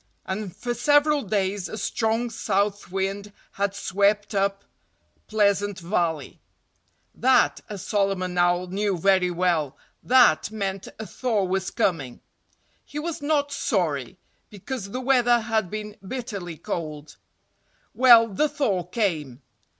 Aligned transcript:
And 0.25 0.55
for 0.55 0.73
several 0.73 1.21
days 1.21 1.69
a 1.69 1.77
strong 1.77 2.31
south 2.31 2.89
wind 2.91 3.31
had 3.51 3.75
swept 3.75 4.33
up 4.33 4.63
Pleasant 5.27 5.77
Valley. 5.79 6.41
That—as 7.13 7.83
Solomon 7.85 8.35
Owl 8.35 8.65
knew 8.65 8.97
very 8.97 9.29
well—that 9.29 10.49
meant 10.49 10.87
a 10.97 11.05
thaw 11.05 11.43
was 11.43 11.69
coming. 11.69 12.19
He 12.83 12.97
was 12.97 13.21
not 13.21 13.51
sorry, 13.51 14.17
because 14.49 14.89
the 14.89 15.01
weather 15.01 15.41
had 15.41 15.69
been 15.69 15.95
bitterly 16.01 16.57
cold. 16.57 17.17
Well, 17.93 18.27
the 18.27 18.49
thaw 18.49 18.81
came. 18.85 19.43